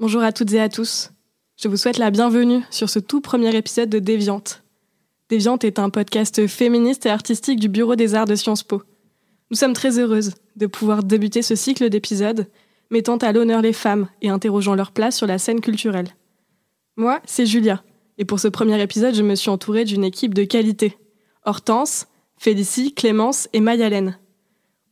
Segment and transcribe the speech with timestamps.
[0.00, 1.10] Bonjour à toutes et à tous.
[1.58, 4.62] Je vous souhaite la bienvenue sur ce tout premier épisode de Déviante.
[5.28, 8.82] Déviante est un podcast féministe et artistique du Bureau des Arts de Sciences Po.
[9.50, 12.46] Nous sommes très heureuses de pouvoir débuter ce cycle d'épisodes
[12.90, 16.08] mettant à l'honneur les femmes et interrogeant leur place sur la scène culturelle.
[16.96, 17.82] Moi, c'est Julia,
[18.18, 20.98] et pour ce premier épisode, je me suis entourée d'une équipe de qualité.
[21.44, 24.18] Hortense, Félicie, Clémence et Mayalène.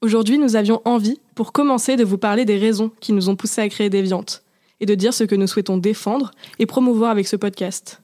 [0.01, 3.61] Aujourd'hui, nous avions envie, pour commencer, de vous parler des raisons qui nous ont poussés
[3.61, 4.45] à créer Déviante,
[4.81, 8.03] et de dire ce que nous souhaitons défendre et promouvoir avec ce podcast.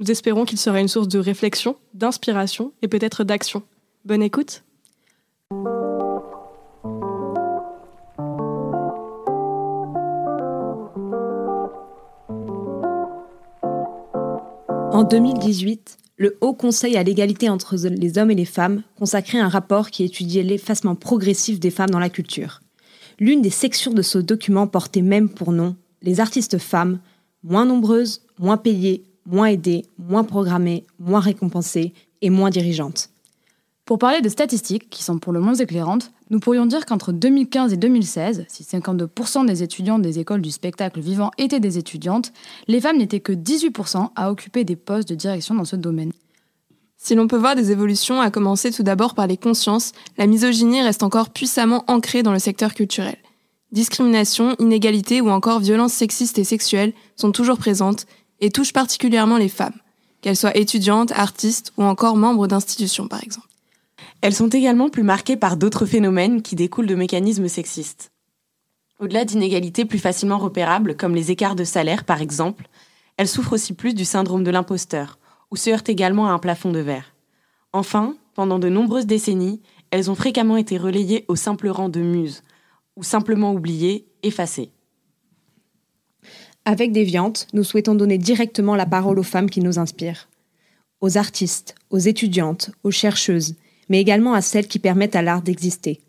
[0.00, 3.62] Nous espérons qu'il sera une source de réflexion, d'inspiration et peut-être d'action.
[4.04, 4.62] Bonne écoute
[14.98, 19.48] En 2018, le Haut Conseil à l'égalité entre les hommes et les femmes consacrait un
[19.48, 22.58] rapport qui étudiait l'effacement progressif des femmes dans la culture.
[23.20, 26.98] L'une des sections de ce document portait même pour nom les artistes femmes,
[27.44, 33.10] moins nombreuses, moins payées, moins aidées, moins programmées, moins récompensées et moins dirigeantes.
[33.88, 37.72] Pour parler de statistiques, qui sont pour le moins éclairantes, nous pourrions dire qu'entre 2015
[37.72, 42.34] et 2016, si 52% des étudiantes des écoles du spectacle vivant étaient des étudiantes,
[42.66, 46.12] les femmes n'étaient que 18% à occuper des postes de direction dans ce domaine.
[46.98, 50.82] Si l'on peut voir des évolutions, à commencer tout d'abord par les consciences, la misogynie
[50.82, 53.16] reste encore puissamment ancrée dans le secteur culturel.
[53.72, 58.04] Discrimination, inégalité ou encore violences sexistes et sexuelles sont toujours présentes
[58.40, 59.80] et touchent particulièrement les femmes,
[60.20, 63.47] qu'elles soient étudiantes, artistes ou encore membres d'institutions par exemple.
[64.20, 68.10] Elles sont également plus marquées par d'autres phénomènes qui découlent de mécanismes sexistes.
[68.98, 72.68] Au-delà d'inégalités plus facilement repérables, comme les écarts de salaire par exemple,
[73.16, 75.18] elles souffrent aussi plus du syndrome de l'imposteur,
[75.50, 77.14] ou se heurtent également à un plafond de verre.
[77.72, 82.42] Enfin, pendant de nombreuses décennies, elles ont fréquemment été relayées au simple rang de muses,
[82.96, 84.70] ou simplement oubliées, effacées.
[86.64, 90.28] Avec Déviante, nous souhaitons donner directement la parole aux femmes qui nous inspirent.
[91.00, 93.54] Aux artistes, aux étudiantes, aux chercheuses,
[93.88, 96.00] mais également à celles qui permettent à l'art d'exister.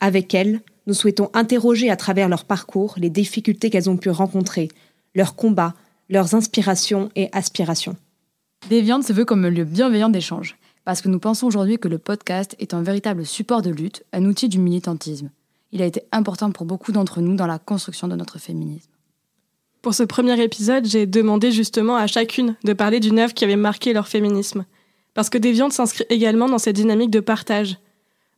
[0.00, 4.68] Avec elles, nous souhaitons interroger à travers leur parcours les difficultés qu'elles ont pu rencontrer,
[5.14, 5.74] leurs combats,
[6.08, 7.96] leurs inspirations et aspirations.
[8.68, 11.98] Déviante se veut comme un lieu bienveillant d'échange, parce que nous pensons aujourd'hui que le
[11.98, 15.30] podcast est un véritable support de lutte, un outil du militantisme.
[15.70, 18.90] Il a été important pour beaucoup d'entre nous dans la construction de notre féminisme.
[19.80, 23.56] Pour ce premier épisode, j'ai demandé justement à chacune de parler d'une œuvre qui avait
[23.56, 24.64] marqué leur féminisme.
[25.14, 27.76] Parce que Déviante s'inscrit également dans cette dynamique de partage.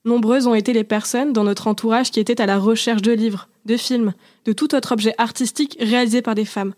[0.05, 3.49] Nombreuses ont été les personnes dans notre entourage qui étaient à la recherche de livres,
[3.65, 4.13] de films,
[4.45, 6.75] de tout autre objet artistique réalisé par des femmes.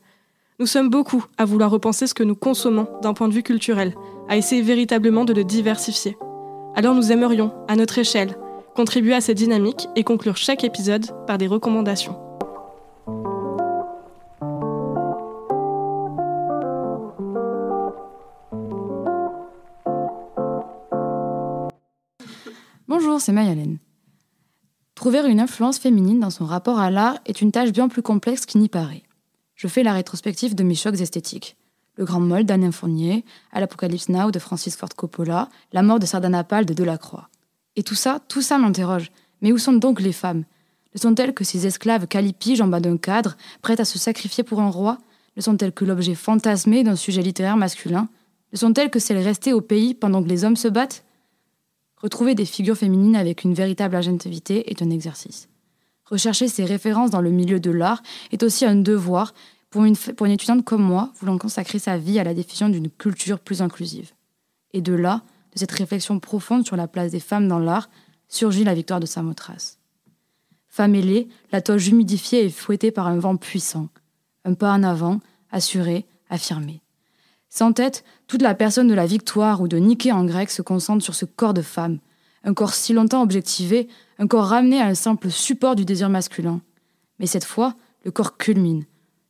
[0.59, 3.95] Nous sommes beaucoup à vouloir repenser ce que nous consommons d'un point de vue culturel,
[4.29, 6.17] à essayer véritablement de le diversifier.
[6.75, 8.37] Alors nous aimerions, à notre échelle,
[8.75, 12.26] contribuer à cette dynamique et conclure chaque épisode par des recommandations.
[22.99, 23.77] Bonjour, c'est Mayalène.
[24.95, 28.47] Trouver une influence féminine dans son rapport à l'art est une tâche bien plus complexe
[28.47, 29.03] qu'il n'y paraît.
[29.55, 31.59] Je fais la rétrospective de mes chocs esthétiques.
[31.97, 36.07] Le Grand Moll d'Anne Fournier, À l'Apocalypse Now de Francis Ford Coppola, La mort de
[36.07, 37.29] Sardanapale de Delacroix.
[37.77, 39.13] Et tout ça, tout ça m'interroge.
[39.43, 40.45] Mais où sont donc les femmes?
[40.95, 44.63] Ne sont-elles que ces esclaves calipiges en bas d'un cadre, prêtes à se sacrifier pour
[44.63, 44.97] un roi?
[45.37, 48.09] Ne sont-elles que l'objet fantasmé d'un sujet littéraire masculin?
[48.55, 51.05] Ne sont-elles que celles restées au pays pendant que les hommes se battent?
[51.97, 55.49] Retrouver des figures féminines avec une véritable agentivité est un exercice.
[56.05, 59.35] Rechercher ces références dans le milieu de l'art est aussi un devoir
[59.71, 59.97] pour une,
[60.31, 64.13] étudiante comme moi voulant consacrer sa vie à la diffusion d'une culture plus inclusive.
[64.73, 65.23] Et de là,
[65.53, 67.91] de cette réflexion profonde sur la place des femmes dans l'art,
[68.29, 69.79] surgit la victoire de Samothrace.
[70.69, 73.89] Femme ailée, la toge humidifiée est fouettée par un vent puissant.
[74.45, 75.21] Un pas en avant,
[75.51, 76.83] assuré, affirmé.
[77.49, 81.05] Sans tête, toute la personne de la victoire ou de Nike en grec se concentre
[81.05, 81.99] sur ce corps de femme,
[82.45, 83.89] un corps si longtemps objectivé,
[84.19, 86.61] un corps ramené à un simple support du désir masculin.
[87.19, 88.85] Mais cette fois, le corps culmine.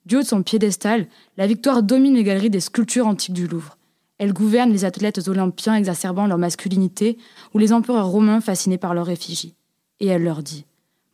[0.05, 3.77] Du haut de son piédestal, la victoire domine les galeries des sculptures antiques du Louvre.
[4.19, 7.19] Elle gouverne les athlètes olympiens exacerbant leur masculinité
[7.55, 9.55] ou les empereurs romains fascinés par leur effigie.
[10.01, 10.65] Et elle leur dit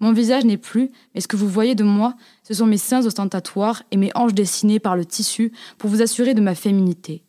[0.02, 3.06] Mon visage n'est plus, mais ce que vous voyez de moi, ce sont mes seins
[3.06, 7.22] ostentatoires et mes hanches dessinées par le tissu pour vous assurer de ma féminité.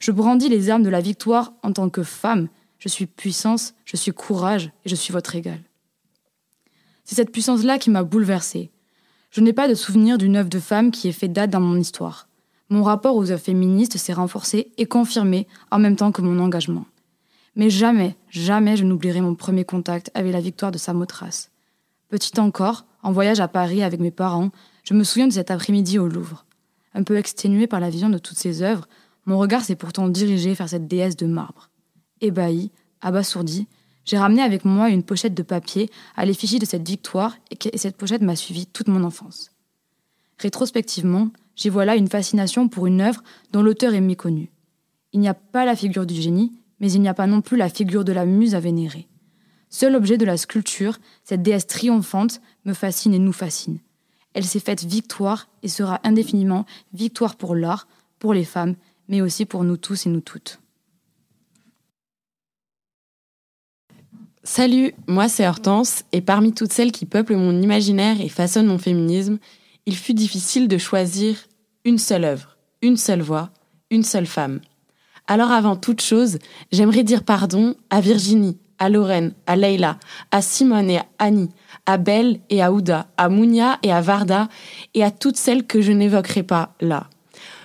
[0.00, 2.48] Je brandis les armes de la victoire en tant que femme.
[2.78, 5.60] Je suis puissance, je suis courage et je suis votre égal.
[7.04, 8.70] C'est cette puissance-là qui m'a bouleversée.
[9.30, 11.76] Je n'ai pas de souvenir d'une œuvre de femme qui ait fait date dans mon
[11.76, 12.28] histoire.
[12.70, 16.86] Mon rapport aux œuvres féministes s'est renforcé et confirmé en même temps que mon engagement.
[17.56, 21.50] Mais jamais, jamais je n'oublierai mon premier contact avec la victoire de Samothrace.
[22.08, 24.50] Petite encore, en voyage à Paris avec mes parents,
[24.84, 26.46] je me souviens de cet après-midi au Louvre.
[26.94, 28.86] Un peu exténué par la vision de toutes ces œuvres,
[29.26, 31.70] mon regard s'est pourtant dirigé vers cette déesse de marbre.
[32.20, 32.70] Ébahi,
[33.00, 33.66] abasourdi,
[34.04, 37.96] j'ai ramené avec moi une pochette de papier à l'effigie de cette victoire et cette
[37.96, 39.50] pochette m'a suivi toute mon enfance.
[40.38, 44.50] Rétrospectivement, j'y vois là une fascination pour une œuvre dont l'auteur est méconnu.
[45.12, 47.56] Il n'y a pas la figure du génie, mais il n'y a pas non plus
[47.56, 49.08] la figure de la muse à vénérer.
[49.78, 53.78] Seul objet de la sculpture, cette déesse triomphante, me fascine et nous fascine.
[54.32, 56.64] Elle s'est faite victoire et sera indéfiniment
[56.94, 57.86] victoire pour l'art,
[58.18, 58.74] pour les femmes,
[59.08, 60.60] mais aussi pour nous tous et nous toutes.
[64.44, 68.78] Salut, moi c'est Hortense, et parmi toutes celles qui peuplent mon imaginaire et façonnent mon
[68.78, 69.36] féminisme,
[69.84, 71.36] il fut difficile de choisir
[71.84, 73.50] une seule œuvre, une seule voix,
[73.90, 74.62] une seule femme.
[75.26, 76.38] Alors avant toute chose,
[76.72, 79.98] j'aimerais dire pardon à Virginie, à Lorraine, à Leila,
[80.30, 81.50] à Simone et à Annie,
[81.86, 84.48] à Belle et à Ouda, à Mounia et à Varda,
[84.94, 87.08] et à toutes celles que je n'évoquerai pas là.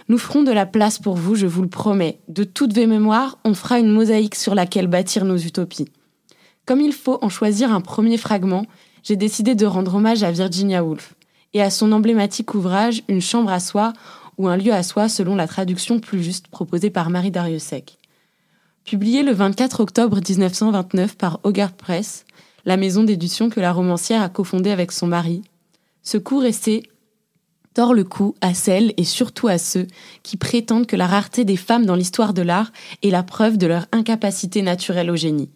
[0.09, 2.19] Nous ferons de la place pour vous, je vous le promets.
[2.27, 5.87] De toutes vos mémoires, on fera une mosaïque sur laquelle bâtir nos utopies.
[6.65, 8.65] Comme il faut en choisir un premier fragment,
[9.03, 11.15] j'ai décidé de rendre hommage à Virginia Woolf
[11.53, 13.93] et à son emblématique ouvrage Une chambre à soi
[14.37, 17.97] ou un lieu à soi selon la traduction plus juste proposée par Marie Dariussec.
[18.85, 22.25] Publié le 24 octobre 1929 par Hogarth Press,
[22.65, 25.43] la maison d'édition que la romancière a cofondée avec son mari,
[26.03, 26.83] ce court essai
[27.73, 29.87] tord le cou à celles et surtout à ceux
[30.23, 33.67] qui prétendent que la rareté des femmes dans l'histoire de l'art est la preuve de
[33.67, 35.49] leur incapacité naturelle au génie.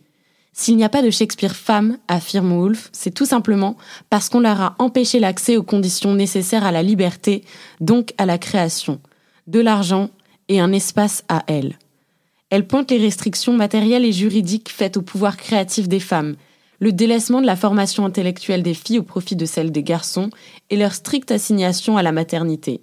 [0.54, 3.76] S'il n'y a pas de Shakespeare femme, affirme Woolf, c'est tout simplement
[4.10, 7.44] parce qu'on leur a empêché l'accès aux conditions nécessaires à la liberté,
[7.82, 9.02] donc à la création,
[9.48, 10.10] de l'argent
[10.48, 11.78] et un espace à elle.
[12.50, 16.36] Elle pointe les restrictions matérielles et juridiques faites au pouvoir créatif des femmes,
[16.80, 20.30] le délaissement de la formation intellectuelle des filles au profit de celle des garçons
[20.70, 22.82] et leur stricte assignation à la maternité.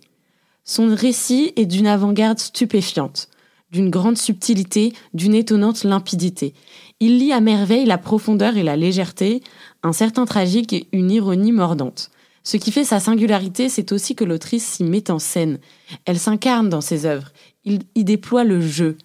[0.64, 3.29] Son récit est d'une avant-garde stupéfiante,
[3.70, 6.55] d'une grande subtilité, d'une étonnante limpidité.
[7.00, 9.43] Il lit à merveille la profondeur et la légèreté,
[9.82, 12.11] un certain tragique et une ironie mordante.
[12.44, 15.58] Ce qui fait sa singularité, c'est aussi que l'autrice s'y met en scène.
[16.05, 17.32] Elle s'incarne dans ses œuvres.
[17.65, 18.97] Il y déploie le jeu,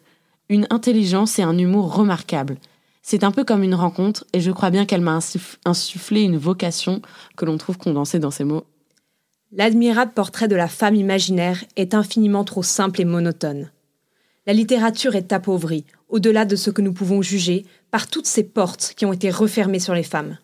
[0.49, 2.57] une intelligence et un humour remarquables.
[3.01, 5.19] C'est un peu comme une rencontre, et je crois bien qu'elle m'a
[5.65, 7.01] insufflé une vocation
[7.35, 8.65] que l'on trouve condensée dans ces mots.
[9.53, 13.71] L'admirable portrait de la femme imaginaire est infiniment trop simple et monotone.
[14.45, 18.93] La littérature est appauvrie, au-delà de ce que nous pouvons juger, par toutes ces portes
[18.97, 20.37] qui ont été refermées sur les femmes.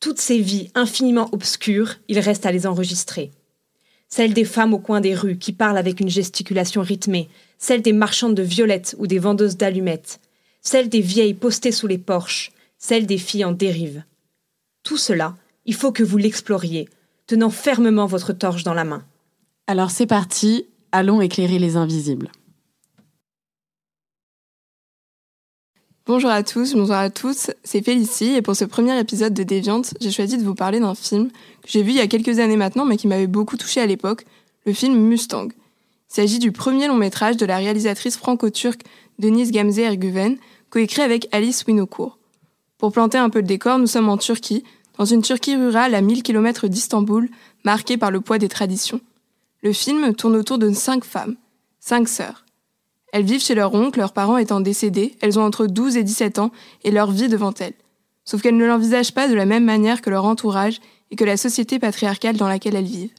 [0.00, 3.30] Toutes ces vies infiniment obscures, il reste à les enregistrer.
[4.14, 7.94] Celles des femmes au coin des rues qui parlent avec une gesticulation rythmée, celles des
[7.94, 10.20] marchandes de violettes ou des vendeuses d'allumettes,
[10.60, 14.04] celles des vieilles postées sous les porches, celles des filles en dérive.
[14.82, 16.90] Tout cela, il faut que vous l'exploriez,
[17.26, 19.02] tenant fermement votre torche dans la main.
[19.66, 22.30] Alors c'est parti, allons éclairer les invisibles.
[26.14, 29.94] Bonjour à tous, bonjour à tous, c'est Félicie et pour ce premier épisode de Déviante,
[29.98, 32.58] j'ai choisi de vous parler d'un film que j'ai vu il y a quelques années
[32.58, 34.26] maintenant mais qui m'avait beaucoup touché à l'époque,
[34.66, 35.48] le film Mustang.
[35.48, 38.82] Il s'agit du premier long métrage de la réalisatrice franco-turque
[39.18, 40.36] Denise Gamze Erguven,
[40.68, 42.18] coécrit avec Alice Winocourt.
[42.76, 44.64] Pour planter un peu le décor, nous sommes en Turquie,
[44.98, 47.30] dans une Turquie rurale à 1000 km d'Istanbul,
[47.64, 49.00] marquée par le poids des traditions.
[49.62, 51.36] Le film tourne autour de cinq femmes,
[51.80, 52.41] cinq sœurs.
[53.12, 56.38] Elles vivent chez leur oncle, leurs parents étant décédés, elles ont entre 12 et 17
[56.38, 56.50] ans
[56.82, 57.74] et leur vie devant elles.
[58.24, 61.36] Sauf qu'elles ne l'envisagent pas de la même manière que leur entourage et que la
[61.36, 63.12] société patriarcale dans laquelle elles vivent.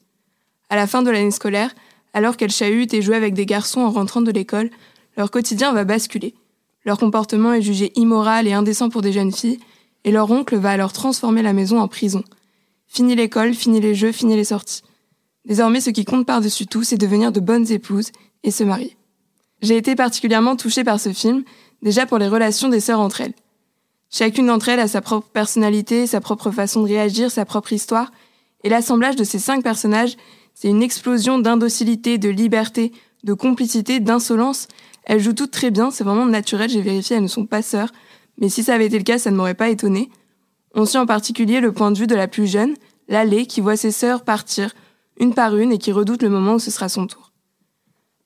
[0.69, 1.73] À la fin de l'année scolaire,
[2.13, 4.71] alors qu'elles chahutent et jouent avec des garçons en rentrant de l'école,
[5.15, 6.33] leur quotidien va basculer.
[6.85, 9.59] Leur comportement est jugé immoral et indécent pour des jeunes filles,
[10.03, 12.23] et leur oncle va alors transformer la maison en prison.
[12.87, 14.81] Fini l'école, fini les jeux, fini les sorties.
[15.45, 18.11] Désormais, ce qui compte par-dessus tout, c'est devenir de bonnes épouses
[18.43, 18.97] et se marier.
[19.63, 21.45] J'ai été particulièrement touchée par ce film,
[21.81, 23.33] déjà pour les relations des sœurs entre elles.
[24.09, 28.11] Chacune d'entre elles a sa propre personnalité, sa propre façon de réagir, sa propre histoire,
[28.65, 30.17] et l'assemblage de ces cinq personnages,
[30.53, 32.91] c'est une explosion d'indocilité, de liberté,
[33.23, 34.67] de complicité, d'insolence,
[35.05, 37.91] Elles jouent toutes très bien, c'est vraiment naturel, j'ai vérifié, elles ne sont pas sœurs,
[38.37, 40.09] mais si ça avait été le cas, ça ne m'aurait pas étonné.
[40.75, 42.75] On suit en particulier le point de vue de la plus jeune,
[43.07, 44.73] Lalé, qui voit ses sœurs partir,
[45.19, 47.32] une par une, et qui redoute le moment où ce sera son tour.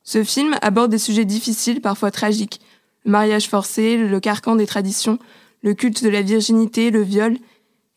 [0.07, 2.61] Ce film aborde des sujets difficiles, parfois tragiques.
[3.03, 5.19] Le mariage forcé, le carcan des traditions,
[5.61, 7.33] le culte de la virginité, le viol,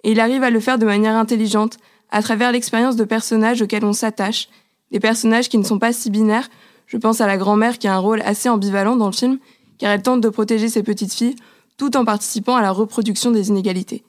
[0.02, 1.76] et il arrive à le faire de manière intelligente,
[2.10, 4.48] à travers l'expérience de personnages auxquels on s'attache,
[4.90, 6.48] des personnages qui ne sont pas si binaires.
[6.86, 9.38] Je pense à la grand-mère qui a un rôle assez ambivalent dans le film,
[9.78, 11.36] car elle tente de protéger ses petites filles
[11.76, 14.02] tout en participant à la reproduction des inégalités.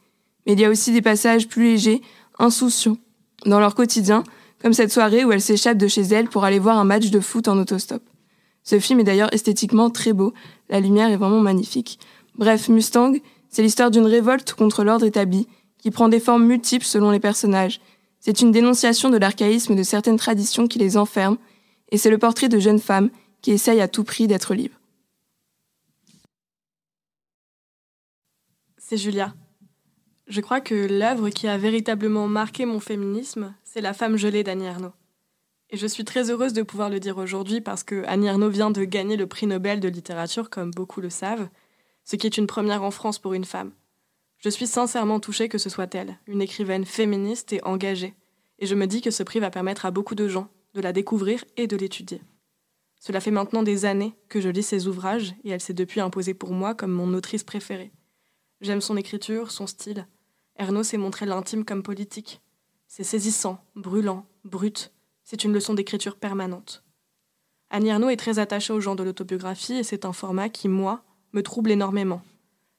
[0.48, 2.01] Mais il y a aussi des passages plus légers,
[2.39, 2.98] insouciants,
[3.46, 4.24] dans leur quotidien,
[4.62, 7.20] comme cette soirée où elle s'échappe de chez elle pour aller voir un match de
[7.20, 8.03] foot en autostop.
[8.63, 10.34] Ce film est d'ailleurs esthétiquement très beau,
[10.70, 12.00] la lumière est vraiment magnifique.
[12.36, 13.13] Bref, Mustang,
[13.50, 15.48] c'est l'histoire d'une révolte contre l'ordre établi,
[15.80, 17.82] qui prend des formes multiples selon les personnages.
[18.20, 21.38] C'est une dénonciation de l'archaïsme de certaines traditions qui les enferment,
[21.91, 23.10] et c'est le portrait de jeunes femmes
[23.41, 24.80] qui essayent à tout prix d'être libres.
[28.77, 29.34] C'est Julia.
[30.28, 34.66] Je crois que l'œuvre qui a véritablement marqué mon féminisme, c'est La femme gelée d'Annie
[34.66, 34.94] Ernaux.
[35.70, 38.84] Et je suis très heureuse de pouvoir le dire aujourd'hui parce que Annie vient de
[38.84, 41.50] gagner le prix Nobel de littérature, comme beaucoup le savent,
[42.04, 43.72] ce qui est une première en France pour une femme.
[44.38, 48.16] Je suis sincèrement touchée que ce soit elle, une écrivaine féministe et engagée,
[48.60, 50.94] et je me dis que ce prix va permettre à beaucoup de gens de la
[50.94, 52.22] découvrir et de l'étudier.
[53.00, 56.34] Cela fait maintenant des années que je lis ses ouvrages et elle s'est depuis imposée
[56.34, 57.92] pour moi comme mon autrice préférée.
[58.62, 60.08] J'aime son écriture, son style.
[60.56, 62.41] Ernaud s'est montré l'intime comme politique.
[62.88, 64.94] C'est saisissant, brûlant, brut.
[65.24, 66.84] C'est une leçon d'écriture permanente.
[67.72, 71.03] Annie Ernaux est très attachée au genre de l'autobiographie et c'est un format qui, moi,
[71.34, 72.22] me trouble énormément.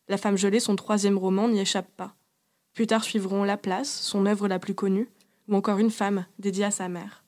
[0.09, 2.15] La femme gelée, son troisième roman, n'y échappe pas.
[2.75, 5.09] Plus tard suivront La Place, son œuvre la plus connue,
[5.49, 7.25] ou encore Une femme, dédiée à sa mère.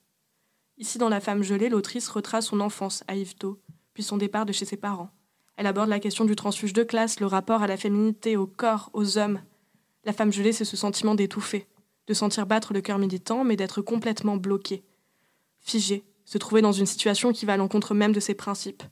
[0.76, 3.58] Ici, dans La femme gelée, l'autrice retrace son enfance à Yvetot,
[3.94, 5.10] puis son départ de chez ses parents.
[5.56, 8.90] Elle aborde la question du transfuge de classe, le rapport à la féminité, au corps,
[8.92, 9.40] aux hommes.
[10.04, 11.66] La femme gelée, c'est ce sentiment d'étouffer,
[12.06, 14.82] de sentir battre le cœur militant, mais d'être complètement bloqué,
[15.60, 18.82] figé, se trouver dans une situation qui va à l'encontre même de ses principes.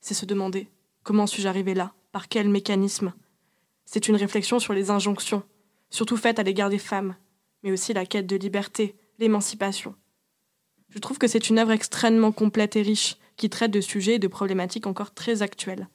[0.00, 0.68] C'est se demander
[1.02, 1.92] comment suis-je arrivé là?
[2.12, 3.12] Par quel mécanisme?
[3.84, 5.42] C'est une réflexion sur les injonctions,
[5.90, 7.16] surtout faites à l'égard des femmes,
[7.62, 9.94] mais aussi la quête de liberté, l'émancipation.
[10.90, 14.18] Je trouve que c'est une œuvre extrêmement complète et riche, qui traite de sujets et
[14.20, 15.88] de problématiques encore très actuelles.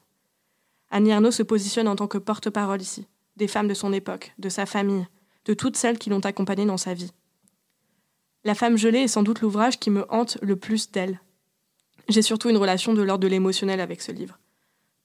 [0.92, 4.50] Annie Ernaux se positionne en tant que porte-parole ici, des femmes de son époque, de
[4.50, 5.08] sa famille,
[5.46, 7.12] de toutes celles qui l'ont accompagnée dans sa vie.
[8.44, 11.20] La femme gelée est sans doute l'ouvrage qui me hante le plus d'elle.
[12.08, 14.40] J'ai surtout une relation de l'ordre de l'émotionnel avec ce livre.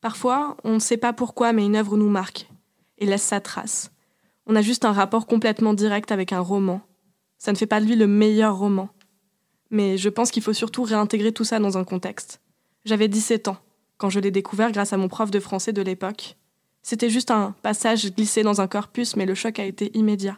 [0.00, 2.48] Parfois, on ne sait pas pourquoi, mais une œuvre nous marque,
[2.98, 3.90] et laisse sa trace.
[4.46, 6.80] On a juste un rapport complètement direct avec un roman.
[7.38, 8.88] Ça ne fait pas de lui le meilleur roman.
[9.70, 12.40] Mais je pense qu'il faut surtout réintégrer tout ça dans un contexte.
[12.84, 13.56] J'avais 17 ans,
[14.04, 16.36] quand je l'ai découvert grâce à mon prof de français de l'époque.
[16.82, 20.36] C'était juste un passage glissé dans un corpus, mais le choc a été immédiat.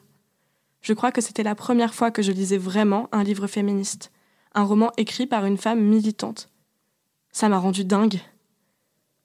[0.83, 4.13] Je crois que c'était la première fois que je lisais vraiment un livre féministe,
[4.55, 6.49] un roman écrit par une femme militante.
[7.33, 8.21] Ça m'a rendu dingue.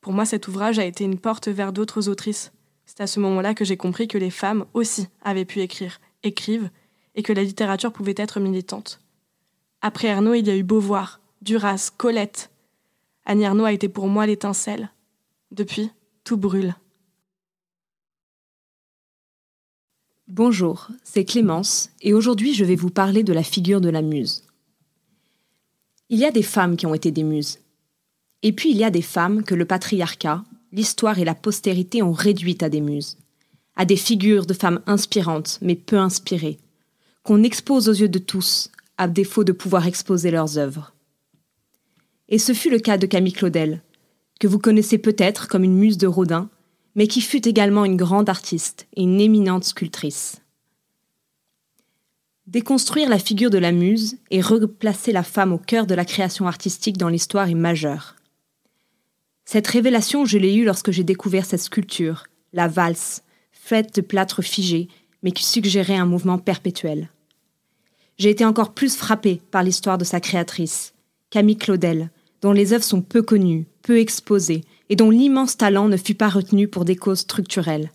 [0.01, 2.51] Pour moi, cet ouvrage a été une porte vers d'autres autrices,
[2.87, 6.71] c'est à ce moment-là que j'ai compris que les femmes aussi avaient pu écrire, écrivent,
[7.13, 9.01] et que la littérature pouvait être militante.
[9.81, 12.50] Après Ernaud, il y a eu Beauvoir, Duras, Colette.
[13.25, 14.89] Annie a été pour moi l'étincelle.
[15.51, 15.89] Depuis,
[16.23, 16.75] tout brûle.
[20.27, 24.43] Bonjour, c'est Clémence, et aujourd'hui je vais vous parler de la figure de la muse.
[26.09, 27.59] Il y a des femmes qui ont été des muses.
[28.41, 32.13] Et puis il y a des femmes que le patriarcat, l'histoire et la postérité ont
[32.13, 33.17] réduit à des muses,
[33.75, 36.59] à des figures de femmes inspirantes mais peu inspirées,
[37.23, 40.93] qu'on expose aux yeux de tous, à défaut de pouvoir exposer leurs œuvres.
[42.31, 43.81] Et ce fut le cas de Camille Claudel,
[44.39, 46.49] que vous connaissez peut-être comme une muse de Rodin,
[46.95, 50.41] mais qui fut également une grande artiste et une éminente sculptrice.
[52.47, 56.47] Déconstruire la figure de la muse et replacer la femme au cœur de la création
[56.47, 58.15] artistique dans l'histoire est majeur.
[59.43, 64.41] Cette révélation, je l'ai eue lorsque j'ai découvert cette sculpture, la valse, faite de plâtre
[64.41, 64.87] figé,
[65.21, 67.09] mais qui suggérait un mouvement perpétuel.
[68.17, 70.93] J'ai été encore plus frappée par l'histoire de sa créatrice,
[71.29, 72.09] Camille Claudel,
[72.41, 76.29] dont les œuvres sont peu connues, peu exposées, et dont l'immense talent ne fut pas
[76.29, 77.91] retenu pour des causes structurelles.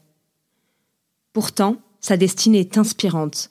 [1.32, 3.50] Pourtant, sa destinée est inspirante.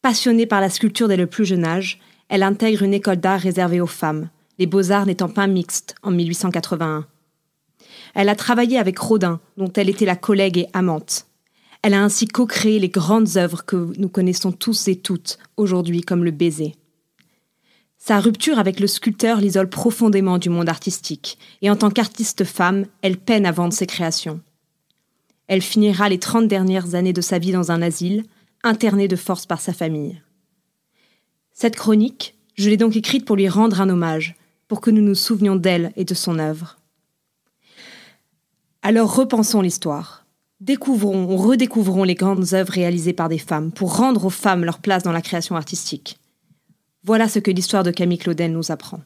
[0.00, 3.80] Passionnée par la sculpture dès le plus jeune âge, elle intègre une école d'art réservée
[3.80, 7.06] aux femmes, les beaux-arts n'étant pas mixtes en 1881.
[8.14, 11.26] Elle a travaillé avec Rodin, dont elle était la collègue et amante.
[11.82, 16.24] Elle a ainsi co-créé les grandes œuvres que nous connaissons tous et toutes aujourd'hui comme
[16.24, 16.74] le baiser.
[17.98, 22.86] Sa rupture avec le sculpteur l'isole profondément du monde artistique, et en tant qu'artiste femme,
[23.02, 24.40] elle peine à vendre ses créations.
[25.48, 28.24] Elle finira les 30 dernières années de sa vie dans un asile,
[28.62, 30.20] internée de force par sa famille.
[31.52, 34.36] Cette chronique, je l'ai donc écrite pour lui rendre un hommage,
[34.68, 36.78] pour que nous nous souvenions d'elle et de son œuvre.
[38.82, 40.24] Alors repensons l'histoire.
[40.60, 44.78] Découvrons ou redécouvrons les grandes œuvres réalisées par des femmes pour rendre aux femmes leur
[44.78, 46.18] place dans la création artistique.
[47.08, 49.00] Voilà ce que l'histoire de Camille Claudel nous apprend.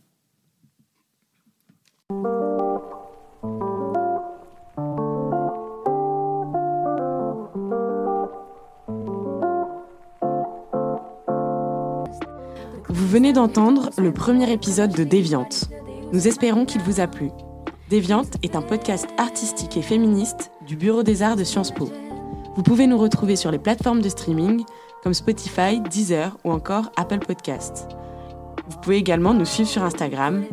[12.88, 15.68] Vous venez d'entendre le premier épisode de Déviante.
[16.12, 17.30] Nous espérons qu'il vous a plu.
[17.88, 21.88] Déviante est un podcast artistique et féministe du Bureau des Arts de Sciences Po.
[22.56, 24.64] Vous pouvez nous retrouver sur les plateformes de streaming
[25.02, 27.88] comme Spotify, Deezer ou encore Apple Podcasts.
[28.68, 30.44] Vous pouvez également nous suivre sur Instagram.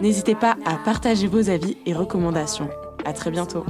[0.00, 2.70] N'hésitez pas à partager vos avis et recommandations.
[3.04, 3.64] À très bientôt.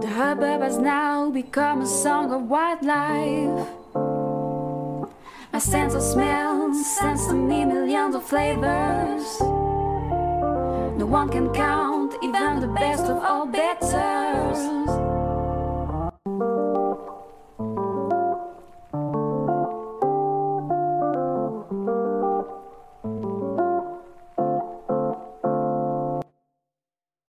[0.00, 3.66] The hubbub has now become a song of wildlife.
[5.52, 9.40] My sense of smell sends to me millions of flavors.
[11.00, 15.07] No one can count, even the best of all betters.